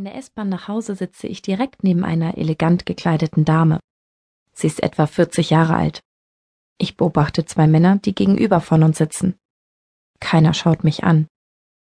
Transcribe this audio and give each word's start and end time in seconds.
In 0.00 0.04
der 0.04 0.14
S-Bahn 0.14 0.48
nach 0.48 0.66
Hause 0.66 0.94
sitze 0.94 1.26
ich 1.26 1.42
direkt 1.42 1.84
neben 1.84 2.06
einer 2.06 2.38
elegant 2.38 2.86
gekleideten 2.86 3.44
Dame. 3.44 3.80
Sie 4.54 4.66
ist 4.66 4.82
etwa 4.82 5.06
40 5.06 5.50
Jahre 5.50 5.74
alt. 5.74 6.00
Ich 6.78 6.96
beobachte 6.96 7.44
zwei 7.44 7.66
Männer, 7.66 7.98
die 7.98 8.14
gegenüber 8.14 8.62
von 8.62 8.82
uns 8.82 8.96
sitzen. 8.96 9.38
Keiner 10.18 10.54
schaut 10.54 10.84
mich 10.84 11.04
an. 11.04 11.26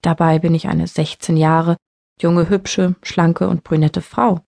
Dabei 0.00 0.38
bin 0.38 0.54
ich 0.54 0.68
eine 0.68 0.86
16 0.86 1.36
Jahre, 1.36 1.76
junge, 2.18 2.48
hübsche, 2.48 2.96
schlanke 3.02 3.46
und 3.46 3.62
brünette 3.62 4.00
Frau. 4.00 4.40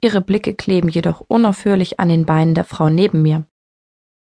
Ihre 0.00 0.20
Blicke 0.20 0.54
kleben 0.54 0.90
jedoch 0.90 1.22
unaufhörlich 1.22 1.98
an 1.98 2.08
den 2.08 2.24
Beinen 2.24 2.54
der 2.54 2.64
Frau 2.64 2.88
neben 2.88 3.20
mir. 3.22 3.48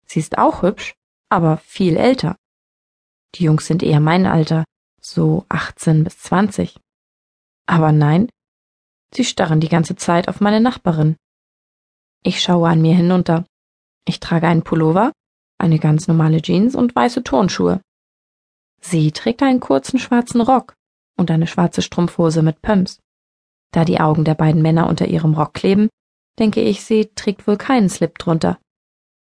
Sie 0.06 0.20
ist 0.20 0.38
auch 0.38 0.62
hübsch, 0.62 0.94
aber 1.28 1.58
viel 1.58 1.98
älter. 1.98 2.34
Die 3.34 3.44
Jungs 3.44 3.66
sind 3.66 3.82
eher 3.82 4.00
mein 4.00 4.24
Alter, 4.24 4.64
so 5.02 5.44
18 5.50 6.02
bis 6.02 6.18
20. 6.20 6.80
Aber 7.66 7.92
nein, 7.92 8.30
sie 9.14 9.24
starren 9.24 9.60
die 9.60 9.68
ganze 9.68 9.96
Zeit 9.96 10.28
auf 10.28 10.40
meine 10.40 10.60
Nachbarin. 10.60 11.16
Ich 12.22 12.40
schaue 12.40 12.68
an 12.68 12.82
mir 12.82 12.94
hinunter. 12.94 13.44
Ich 14.06 14.20
trage 14.20 14.48
einen 14.48 14.62
Pullover, 14.62 15.12
eine 15.58 15.78
ganz 15.78 16.08
normale 16.08 16.40
Jeans 16.42 16.74
und 16.74 16.94
weiße 16.94 17.22
Turnschuhe. 17.22 17.80
Sie 18.80 19.12
trägt 19.12 19.42
einen 19.42 19.60
kurzen 19.60 19.98
schwarzen 19.98 20.40
Rock 20.40 20.74
und 21.16 21.30
eine 21.30 21.46
schwarze 21.46 21.82
Strumpfhose 21.82 22.42
mit 22.42 22.62
Pumps. 22.62 23.00
Da 23.72 23.84
die 23.84 24.00
Augen 24.00 24.24
der 24.24 24.34
beiden 24.34 24.62
Männer 24.62 24.88
unter 24.88 25.06
ihrem 25.06 25.34
Rock 25.34 25.54
kleben, 25.54 25.88
denke 26.38 26.60
ich, 26.60 26.84
sie 26.84 27.06
trägt 27.14 27.46
wohl 27.46 27.56
keinen 27.56 27.88
Slip 27.88 28.18
drunter. 28.18 28.58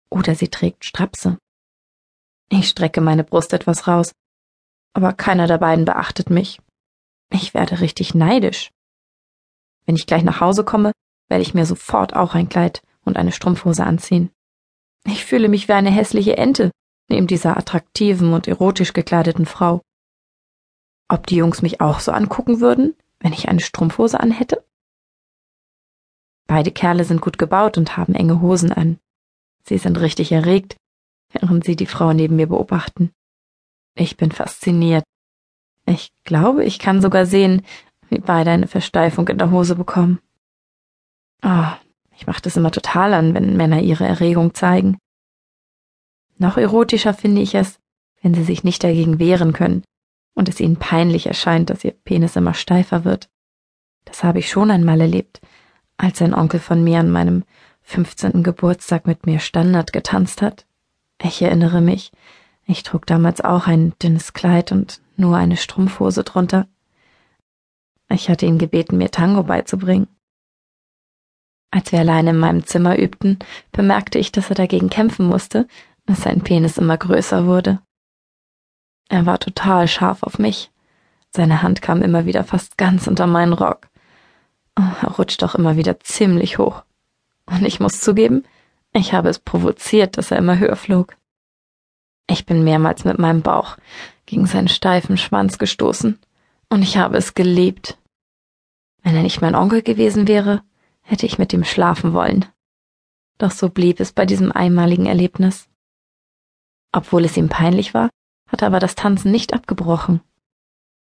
Oder 0.10 0.36
sie 0.36 0.48
trägt 0.48 0.86
Strapse. 0.86 1.38
Ich 2.50 2.70
strecke 2.70 3.02
meine 3.02 3.24
Brust 3.24 3.54
etwas 3.54 3.88
raus, 3.88 4.14
aber 4.94 5.14
keiner 5.14 5.48
der 5.48 5.58
beiden 5.58 5.86
beachtet 5.86 6.30
mich. 6.30 6.60
Ich 7.32 7.54
werde 7.54 7.82
richtig 7.82 8.16
neidisch. 8.16 8.72
Wenn 9.90 9.96
ich 9.96 10.06
gleich 10.06 10.22
nach 10.22 10.40
Hause 10.40 10.64
komme, 10.64 10.92
werde 11.30 11.42
ich 11.42 11.56
mir 11.56 11.66
sofort 11.66 12.16
auch 12.16 12.36
ein 12.36 12.48
Kleid 12.48 12.84
und 13.06 13.18
eine 13.18 13.32
Strumpfhose 13.32 13.84
anziehen. 13.84 14.30
Ich 15.04 15.26
fühle 15.26 15.50
mich 15.50 15.68
wie 15.68 15.74
eine 15.74 15.90
hässliche 15.90 16.38
Ente 16.38 16.70
neben 17.10 17.26
dieser 17.26 17.58
attraktiven 17.58 18.34
und 18.34 18.48
erotisch 18.48 18.94
gekleideten 18.94 19.48
Frau. 19.48 19.82
Ob 21.08 21.26
die 21.26 21.38
Jungs 21.38 21.64
mich 21.64 21.82
auch 21.82 22.02
so 22.02 22.12
angucken 22.12 22.60
würden, 22.60 22.96
wenn 23.20 23.34
ich 23.34 23.50
eine 23.50 23.62
Strumpfhose 23.62 24.20
anhätte? 24.20 24.64
Beide 26.46 26.70
Kerle 26.70 27.04
sind 27.04 27.20
gut 27.20 27.40
gebaut 27.40 27.80
und 27.80 27.98
haben 27.98 28.14
enge 28.14 28.42
Hosen 28.42 28.72
an. 28.72 29.00
Sie 29.64 29.80
sind 29.80 30.00
richtig 30.00 30.32
erregt, 30.32 30.78
während 31.32 31.64
sie 31.64 31.76
die 31.76 31.88
Frau 31.88 32.14
neben 32.14 32.36
mir 32.36 32.46
beobachten. 32.46 33.12
Ich 33.96 34.18
bin 34.18 34.32
fasziniert. 34.32 35.04
Ich 35.88 36.12
glaube, 36.26 36.64
ich 36.64 36.78
kann 36.78 37.02
sogar 37.02 37.26
sehen, 37.26 37.66
wie 38.10 38.20
beide 38.20 38.52
eine 38.52 38.68
Versteifung 38.68 39.28
in 39.28 39.38
der 39.38 39.52
Hose 39.52 39.76
bekommen. 39.76 40.20
Oh, 41.44 41.72
ich 42.18 42.28
mache 42.28 42.42
das 42.42 42.58
immer 42.58 42.72
total 42.72 43.14
an, 43.14 43.34
wenn 43.34 43.56
Männer 43.56 43.82
ihre 43.82 44.06
Erregung 44.06 44.54
zeigen. 44.54 44.98
Noch 46.38 46.58
erotischer 46.58 47.14
finde 47.14 47.42
ich 47.42 47.56
es, 47.56 47.80
wenn 48.22 48.34
sie 48.34 48.44
sich 48.44 48.64
nicht 48.64 48.84
dagegen 48.84 49.20
wehren 49.20 49.54
können 49.54 49.84
und 50.34 50.50
es 50.50 50.60
ihnen 50.60 50.78
peinlich 50.78 51.28
erscheint, 51.28 51.70
dass 51.70 51.84
ihr 51.84 51.92
Penis 51.92 52.36
immer 52.36 52.54
steifer 52.54 53.04
wird. 53.06 53.30
Das 54.06 54.24
habe 54.24 54.40
ich 54.40 54.50
schon 54.50 54.72
einmal 54.72 55.02
erlebt, 55.02 55.42
als 55.98 56.22
ein 56.22 56.34
Onkel 56.34 56.60
von 56.60 56.84
mir 56.84 57.00
an 57.00 57.12
meinem 57.12 57.44
15. 57.82 58.44
Geburtstag 58.44 59.08
mit 59.08 59.26
mir 59.26 59.40
Standard 59.40 59.94
getanzt 59.94 60.42
hat. 60.42 60.66
Ich 61.22 61.42
erinnere 61.42 61.82
mich, 61.82 62.12
ich 62.66 62.84
trug 62.84 63.06
damals 63.06 63.42
auch 63.42 63.68
ein 63.68 63.94
dünnes 64.02 64.34
Kleid 64.34 64.72
und 64.72 65.02
nur 65.18 65.36
eine 65.36 65.58
Strumpfhose 65.58 66.24
drunter. 66.24 66.68
Ich 68.12 68.30
hatte 68.30 68.46
ihn 68.46 68.58
gebeten, 68.58 68.98
mir 68.98 69.12
Tango 69.12 69.44
beizubringen. 69.44 70.08
Als 71.72 71.92
wir 71.92 72.00
alleine 72.00 72.32
in 72.32 72.40
meinem 72.40 72.66
Zimmer 72.66 72.98
übten, 72.98 73.38
bemerkte 73.72 74.18
ich, 74.18 74.32
dass 74.32 74.50
er 74.50 74.56
dagegen 74.56 74.90
kämpfen 74.90 75.28
musste, 75.28 75.68
dass 76.06 76.24
sein 76.24 76.42
Penis 76.42 76.80
immer 76.80 76.98
größer 76.98 77.46
wurde. 77.46 77.80
Er 79.10 79.26
war 79.26 79.40
total 79.40 79.88
scharf 79.88 80.24
auf 80.24 80.40
mich. 80.40 80.72
Seine 81.36 81.62
Hand 81.62 81.84
kam 81.84 82.02
immer 82.02 82.26
wieder 82.26 82.44
fast 82.44 82.78
ganz 82.78 83.06
unter 83.06 83.28
meinen 83.28 83.54
Rock. 83.54 83.88
Er 84.76 85.12
rutschte 85.18 85.46
auch 85.46 85.56
immer 85.56 85.78
wieder 85.78 86.00
ziemlich 86.00 86.58
hoch. 86.58 86.84
Und 87.46 87.64
ich 87.64 87.80
muss 87.80 88.02
zugeben, 88.02 88.44
ich 88.94 89.14
habe 89.14 89.30
es 89.30 89.38
provoziert, 89.38 90.18
dass 90.18 90.32
er 90.32 90.38
immer 90.38 90.58
höher 90.58 90.76
flog. 90.76 91.16
Ich 92.28 92.46
bin 92.48 92.64
mehrmals 92.64 93.06
mit 93.06 93.20
meinem 93.20 93.42
Bauch 93.42 93.78
gegen 94.26 94.48
seinen 94.48 94.68
steifen 94.68 95.18
Schwanz 95.18 95.58
gestoßen, 95.60 96.20
und 96.70 96.82
ich 96.84 96.98
habe 96.98 97.18
es 97.18 97.34
geliebt. 97.34 97.98
Wenn 99.04 99.16
er 99.16 99.24
nicht 99.24 99.42
mein 99.42 99.56
Onkel 99.56 99.82
gewesen 99.82 100.28
wäre, 100.28 100.64
hätte 101.02 101.26
ich 101.26 101.38
mit 101.38 101.54
ihm 101.54 101.64
schlafen 101.64 102.14
wollen. 102.14 102.46
Doch 103.38 103.52
so 103.52 103.70
blieb 103.70 104.00
es 104.00 104.12
bei 104.12 104.26
diesem 104.26 104.52
einmaligen 104.52 105.06
Erlebnis. 105.06 105.68
Obwohl 106.92 107.26
es 107.26 107.38
ihm 107.38 107.50
peinlich 107.50 107.94
war, 107.94 108.10
hat 108.48 108.62
er 108.62 108.68
aber 108.68 108.80
das 108.80 108.96
Tanzen 108.96 109.32
nicht 109.32 109.54
abgebrochen. 109.54 110.22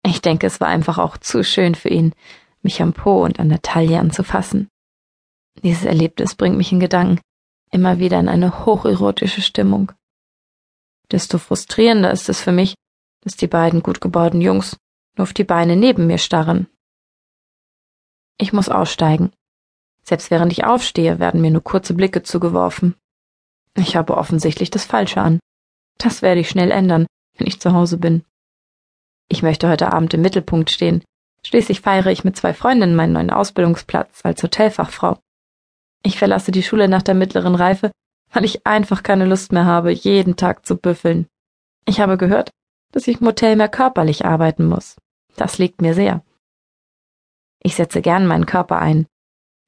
Ich 0.05 0.21
denke, 0.21 0.47
es 0.47 0.61
war 0.61 0.69
einfach 0.69 0.99
auch 0.99 1.17
zu 1.17 1.45
schön 1.45 1.75
für 1.75 1.89
ihn, 1.89 2.15
mich 2.63 2.83
am 2.83 2.93
Po 2.93 3.25
und 3.25 3.39
an 3.39 3.49
der 3.49 3.63
Taille 3.63 3.99
anzufassen. 4.01 4.69
Dieses 5.63 5.85
Erlebnis 5.85 6.35
bringt 6.35 6.57
mich 6.57 6.73
in 6.73 6.81
Gedanken 6.81 7.21
immer 7.75 7.99
wieder 7.99 8.21
in 8.21 8.29
eine 8.29 8.65
hocherotische 8.65 9.43
Stimmung. 9.43 9.93
Desto 11.11 11.39
frustrierender 11.39 12.11
ist 12.13 12.29
es 12.29 12.41
für 12.41 12.53
mich, 12.53 12.75
dass 13.23 13.37
die 13.37 13.49
beiden 13.49 13.83
gut 13.83 14.01
gebauten 14.01 14.41
Jungs 14.41 14.77
nur 15.17 15.25
auf 15.25 15.33
die 15.33 15.45
Beine 15.45 15.77
neben 15.77 16.07
mir 16.07 16.19
starren. 16.19 16.69
Ich 18.39 18.53
muss 18.53 18.69
aussteigen. 18.69 19.33
Selbst 20.03 20.31
während 20.31 20.53
ich 20.53 20.65
aufstehe, 20.65 21.19
werden 21.19 21.41
mir 21.41 21.51
nur 21.51 21.63
kurze 21.63 21.95
Blicke 21.95 22.23
zugeworfen. 22.23 22.95
Ich 23.77 23.97
habe 23.97 24.17
offensichtlich 24.17 24.71
das 24.71 24.85
Falsche 24.85 25.21
an. 25.21 25.41
Das 25.99 26.23
werde 26.23 26.41
ich 26.41 26.49
schnell 26.49 26.71
ändern, 26.71 27.07
wenn 27.37 27.47
ich 27.47 27.61
zu 27.61 27.73
Hause 27.73 27.99
bin. 27.99 28.25
Ich 29.29 29.43
möchte 29.43 29.69
heute 29.69 29.93
Abend 29.93 30.13
im 30.15 30.21
Mittelpunkt 30.21 30.71
stehen. 30.71 31.03
Schließlich 31.47 31.81
feiere 31.81 32.09
ich 32.09 32.25
mit 32.25 32.37
zwei 32.37 32.55
Freundinnen 32.55 32.97
meinen 32.97 33.13
neuen 33.13 33.31
Ausbildungsplatz 33.31 34.21
als 34.25 34.43
Hotelfachfrau. 34.43 35.19
Ich 36.03 36.19
verlasse 36.19 36.53
die 36.53 36.63
Schule 36.63 36.89
nach 36.89 37.03
der 37.03 37.15
mittleren 37.15 37.55
Reife 37.55 37.91
weil 38.35 38.45
ich 38.45 38.67
einfach 38.67 39.03
keine 39.03 39.25
Lust 39.25 39.53
mehr 39.53 39.65
habe, 39.65 39.93
jeden 39.93 40.37
Tag 40.37 40.67
zu 40.67 40.77
büffeln. 40.77 41.27
Ich 41.87 42.01
habe 42.01 42.19
gehört, 42.19 42.51
dass 42.93 43.07
ich 43.07 43.21
im 43.21 43.27
Hotel 43.27 43.57
mehr 43.57 43.69
körperlich 43.69 44.25
arbeiten 44.25 44.67
muss. 44.67 44.97
Das 45.37 45.59
liegt 45.59 45.81
mir 45.81 45.95
sehr. 45.95 46.23
Ich 47.65 47.75
setze 47.77 48.03
gern 48.03 48.27
meinen 48.27 48.47
Körper 48.47 48.79
ein. 48.79 49.07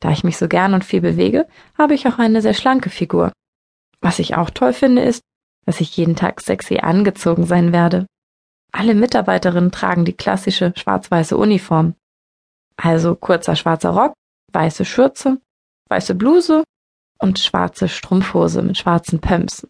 Da 0.00 0.10
ich 0.10 0.22
mich 0.22 0.36
so 0.36 0.46
gern 0.46 0.74
und 0.74 0.84
viel 0.84 1.00
bewege, 1.00 1.48
habe 1.76 1.94
ich 1.94 2.06
auch 2.06 2.18
eine 2.18 2.42
sehr 2.42 2.54
schlanke 2.54 2.90
Figur. 2.90 3.32
Was 4.00 4.18
ich 4.18 4.36
auch 4.36 4.50
toll 4.50 4.74
finde, 4.74 5.02
ist, 5.02 5.22
dass 5.64 5.80
ich 5.80 5.96
jeden 5.96 6.14
Tag 6.14 6.40
sexy 6.40 6.78
angezogen 6.78 7.46
sein 7.46 7.72
werde. 7.72 8.06
Alle 8.72 8.94
Mitarbeiterinnen 8.94 9.72
tragen 9.72 10.04
die 10.04 10.12
klassische 10.12 10.74
schwarz-weiße 10.76 11.36
Uniform. 11.36 11.94
Also 12.76 13.14
kurzer 13.14 13.56
schwarzer 13.56 13.90
Rock, 13.90 14.12
weiße 14.52 14.84
Schürze, 14.84 15.40
weiße 15.88 16.14
Bluse 16.14 16.62
und 17.18 17.38
schwarze 17.38 17.88
Strumpfhose 17.88 18.60
mit 18.60 18.76
schwarzen 18.76 19.20
Pumps. 19.20 19.66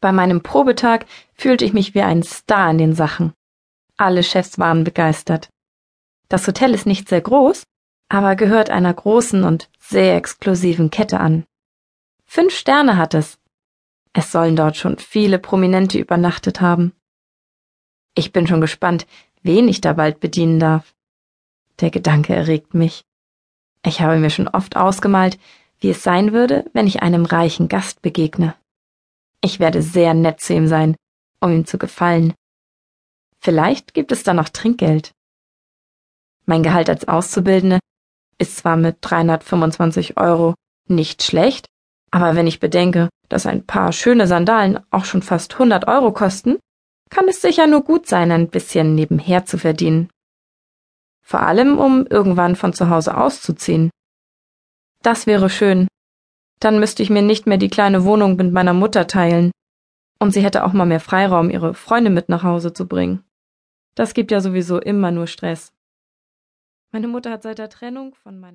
Bei 0.00 0.12
meinem 0.12 0.42
Probetag 0.42 1.06
fühlte 1.34 1.64
ich 1.64 1.72
mich 1.72 1.94
wie 1.94 2.02
ein 2.02 2.22
Star 2.22 2.70
in 2.70 2.78
den 2.78 2.94
Sachen. 2.94 3.32
Alle 3.96 4.22
Chefs 4.22 4.58
waren 4.58 4.84
begeistert. 4.84 5.48
Das 6.28 6.46
Hotel 6.46 6.74
ist 6.74 6.86
nicht 6.86 7.08
sehr 7.08 7.20
groß, 7.20 7.64
aber 8.08 8.36
gehört 8.36 8.70
einer 8.70 8.92
großen 8.92 9.44
und 9.44 9.70
sehr 9.78 10.16
exklusiven 10.16 10.90
Kette 10.90 11.20
an. 11.20 11.44
Fünf 12.24 12.54
Sterne 12.56 12.96
hat 12.96 13.14
es. 13.14 13.38
Es 14.12 14.32
sollen 14.32 14.56
dort 14.56 14.76
schon 14.76 14.98
viele 14.98 15.38
Prominente 15.38 15.98
übernachtet 15.98 16.60
haben. 16.60 16.92
Ich 18.14 18.32
bin 18.32 18.46
schon 18.46 18.60
gespannt, 18.60 19.06
wen 19.42 19.68
ich 19.68 19.80
da 19.80 19.92
bald 19.92 20.20
bedienen 20.20 20.60
darf. 20.60 20.94
Der 21.80 21.90
Gedanke 21.90 22.34
erregt 22.34 22.74
mich. 22.74 23.04
Ich 23.84 24.00
habe 24.00 24.18
mir 24.18 24.30
schon 24.30 24.48
oft 24.48 24.76
ausgemalt, 24.76 25.38
wie 25.80 25.90
es 25.90 26.02
sein 26.02 26.32
würde, 26.32 26.64
wenn 26.72 26.86
ich 26.86 27.02
einem 27.02 27.26
reichen 27.26 27.68
Gast 27.68 28.00
begegne. 28.02 28.54
Ich 29.40 29.60
werde 29.60 29.82
sehr 29.82 30.14
nett 30.14 30.40
zu 30.40 30.54
ihm 30.54 30.68
sein, 30.68 30.96
um 31.40 31.50
ihm 31.50 31.66
zu 31.66 31.76
gefallen. 31.76 32.32
Vielleicht 33.40 33.92
gibt 33.92 34.10
es 34.10 34.22
da 34.22 34.32
noch 34.32 34.48
Trinkgeld. 34.48 35.12
Mein 36.46 36.62
Gehalt 36.62 36.88
als 36.90 37.08
Auszubildende 37.08 37.78
ist 38.38 38.56
zwar 38.56 38.76
mit 38.76 38.98
325 39.00 40.16
Euro 40.18 40.54
nicht 40.88 41.22
schlecht, 41.22 41.66
aber 42.10 42.36
wenn 42.36 42.46
ich 42.46 42.60
bedenke, 42.60 43.08
dass 43.28 43.46
ein 43.46 43.64
paar 43.64 43.92
schöne 43.92 44.26
Sandalen 44.26 44.80
auch 44.90 45.04
schon 45.04 45.22
fast 45.22 45.54
100 45.54 45.88
Euro 45.88 46.12
kosten, 46.12 46.58
kann 47.10 47.28
es 47.28 47.40
sicher 47.40 47.66
nur 47.66 47.82
gut 47.82 48.06
sein, 48.06 48.30
ein 48.32 48.48
bisschen 48.48 48.94
nebenher 48.94 49.46
zu 49.46 49.58
verdienen. 49.58 50.10
Vor 51.22 51.40
allem, 51.40 51.78
um 51.78 52.06
irgendwann 52.06 52.54
von 52.54 52.72
zu 52.72 52.90
Hause 52.90 53.16
auszuziehen. 53.16 53.90
Das 55.02 55.26
wäre 55.26 55.48
schön. 55.48 55.88
Dann 56.60 56.78
müsste 56.80 57.02
ich 57.02 57.10
mir 57.10 57.22
nicht 57.22 57.46
mehr 57.46 57.58
die 57.58 57.68
kleine 57.70 58.04
Wohnung 58.04 58.36
mit 58.36 58.52
meiner 58.52 58.74
Mutter 58.74 59.06
teilen. 59.06 59.50
Und 60.18 60.32
sie 60.32 60.42
hätte 60.42 60.64
auch 60.64 60.72
mal 60.72 60.86
mehr 60.86 61.00
Freiraum, 61.00 61.50
ihre 61.50 61.74
Freunde 61.74 62.10
mit 62.10 62.28
nach 62.28 62.42
Hause 62.42 62.72
zu 62.72 62.86
bringen. 62.86 63.24
Das 63.94 64.14
gibt 64.14 64.30
ja 64.30 64.40
sowieso 64.40 64.78
immer 64.78 65.10
nur 65.10 65.26
Stress. 65.26 65.72
Meine 66.94 67.08
Mutter 67.08 67.32
hat 67.32 67.42
seit 67.42 67.58
der 67.58 67.68
Trennung 67.70 68.14
von 68.14 68.38
meinem 68.38 68.52